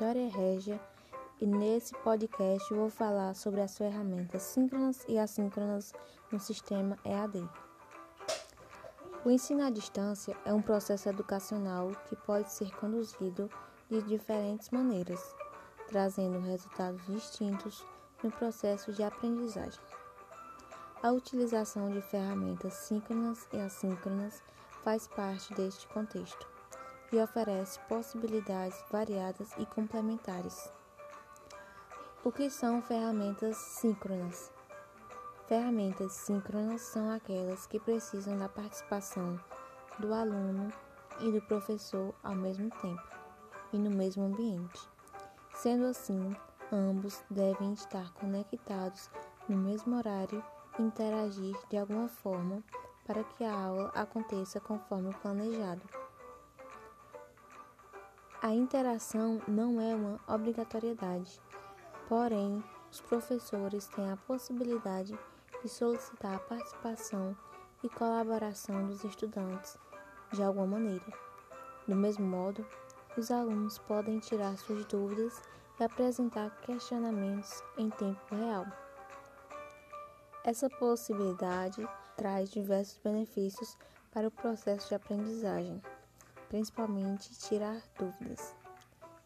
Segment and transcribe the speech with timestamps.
[0.00, 0.80] Vitória Régia
[1.38, 5.92] e nesse podcast vou falar sobre as ferramentas síncronas e assíncronas
[6.32, 7.46] no sistema EAD.
[9.26, 13.50] O ensino à distância é um processo educacional que pode ser conduzido
[13.90, 15.36] de diferentes maneiras,
[15.86, 17.84] trazendo resultados distintos
[18.24, 19.82] no processo de aprendizagem.
[21.02, 24.42] A utilização de ferramentas síncronas e assíncronas
[24.82, 26.49] faz parte deste contexto
[27.12, 30.72] e oferece possibilidades variadas e complementares.
[32.24, 34.52] O que são ferramentas síncronas?
[35.46, 39.40] Ferramentas síncronas são aquelas que precisam da participação
[39.98, 40.72] do aluno
[41.20, 43.02] e do professor ao mesmo tempo
[43.72, 44.80] e no mesmo ambiente.
[45.54, 46.36] Sendo assim,
[46.72, 49.10] ambos devem estar conectados
[49.48, 50.42] no mesmo horário
[50.78, 52.62] e interagir de alguma forma
[53.06, 55.99] para que a aula aconteça conforme planejado.
[58.42, 61.38] A interação não é uma obrigatoriedade,
[62.08, 65.12] porém, os professores têm a possibilidade
[65.62, 67.36] de solicitar a participação
[67.84, 69.76] e colaboração dos estudantes
[70.32, 71.04] de alguma maneira.
[71.86, 72.66] Do mesmo modo,
[73.14, 75.42] os alunos podem tirar suas dúvidas
[75.78, 78.64] e apresentar questionamentos em tempo real.
[80.44, 83.76] Essa possibilidade traz diversos benefícios
[84.10, 85.82] para o processo de aprendizagem,
[86.50, 88.54] principalmente tirar dúvidas.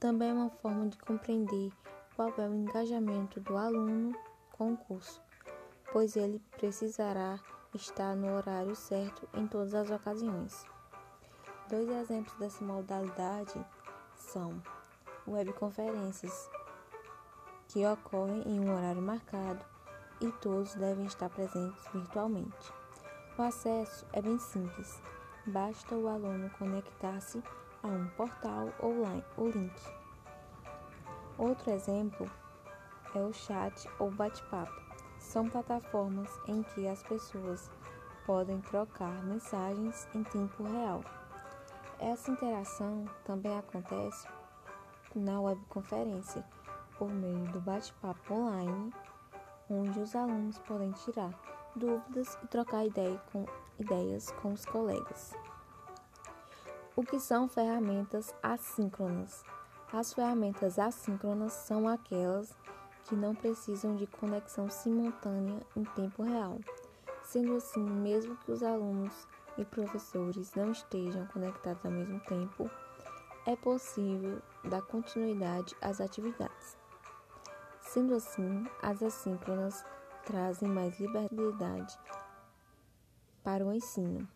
[0.00, 1.70] Também é uma forma de compreender
[2.16, 4.16] qual é o engajamento do aluno
[4.50, 5.22] com o curso,
[5.92, 7.38] pois ele precisará
[7.74, 10.64] estar no horário certo em todas as ocasiões.
[11.68, 13.64] Dois exemplos dessa modalidade
[14.16, 14.60] são
[15.28, 16.48] webconferências,
[17.68, 19.64] que ocorrem em um horário marcado
[20.22, 22.72] e todos devem estar presentes virtualmente.
[23.38, 25.00] O acesso é bem simples,
[25.46, 27.42] basta o aluno conectar-se
[27.82, 29.74] a um portal online, o link.
[31.38, 32.30] Outro exemplo
[33.14, 34.72] é o chat ou bate-papo.
[35.18, 37.70] São plataformas em que as pessoas
[38.26, 41.02] podem trocar mensagens em tempo real.
[41.98, 44.26] Essa interação também acontece
[45.14, 46.44] na webconferência
[46.98, 48.92] por meio do bate-papo online
[49.70, 51.32] onde os alunos podem tirar
[51.74, 53.46] dúvidas e trocar ideia com,
[53.78, 55.34] ideias com os colegas.
[56.96, 59.44] O que são ferramentas assíncronas?
[59.92, 62.54] As ferramentas assíncronas são aquelas
[63.04, 66.58] que não precisam de conexão simultânea em tempo real.
[67.24, 69.26] Sendo assim, mesmo que os alunos
[69.56, 72.70] e professores não estejam conectados ao mesmo tempo,
[73.46, 76.76] é possível dar continuidade às atividades.
[77.80, 79.84] Sendo assim, as assíncronas
[80.24, 81.98] trazem mais liberdade
[83.42, 84.28] para o ensino,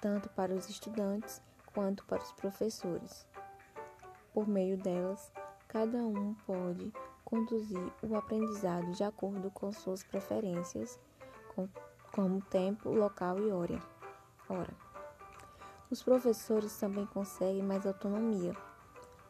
[0.00, 3.26] tanto para os estudantes quanto para os professores.
[4.32, 5.32] Por meio delas,
[5.68, 6.92] cada um pode
[7.24, 10.98] conduzir o aprendizado de acordo com suas preferências,
[12.12, 13.80] como tempo, local e hora.
[14.48, 14.72] Ora,
[15.90, 18.56] os professores também conseguem mais autonomia,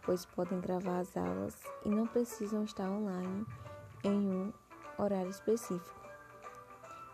[0.03, 3.47] pois podem gravar as aulas e não precisam estar online
[4.03, 4.53] em um
[4.99, 6.05] horário específico.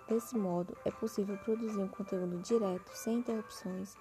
[0.09, 3.97] Desse modo, é possível produzir um conteúdo direto, sem interrupções,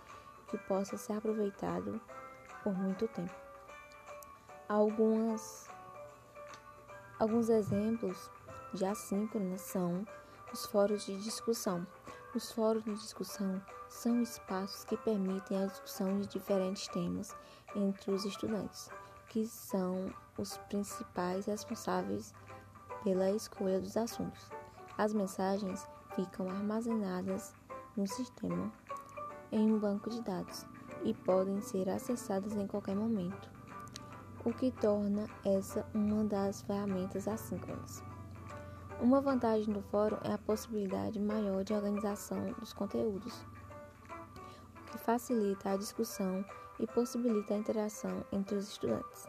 [0.48, 2.02] que possa ser aproveitado
[2.64, 3.34] por muito tempo.
[4.68, 5.70] Algumas,
[7.20, 8.30] alguns exemplos
[8.74, 10.06] de assíncronas são
[10.52, 11.86] os fóruns de discussão.
[12.36, 17.36] Os fóruns de discussão são espaços que permitem a discussão de diferentes temas
[17.76, 18.90] entre os estudantes,
[19.28, 22.34] que são os principais responsáveis
[23.04, 24.50] pela escolha dos assuntos.
[24.98, 27.54] As mensagens ficam armazenadas
[27.96, 28.72] no sistema
[29.52, 30.66] em um banco de dados
[31.04, 33.50] e podem ser acessadas em qualquer momento,
[34.46, 38.04] o que torna essa uma das ferramentas assíncronas.
[39.02, 43.34] Uma vantagem do fórum é a possibilidade maior de organização dos conteúdos,
[44.76, 46.44] o que facilita a discussão
[46.80, 49.28] e possibilita a interação entre os estudantes.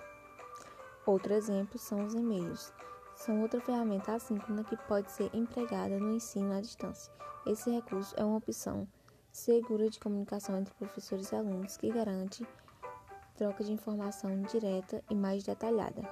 [1.06, 2.72] Outro exemplo são os e-mails,
[3.20, 7.12] são outra ferramenta assíncrona que pode ser empregada no ensino à distância.
[7.46, 8.88] Esse recurso é uma opção
[9.30, 12.46] segura de comunicação entre professores e alunos que garante
[13.36, 16.02] troca de informação direta e mais detalhada.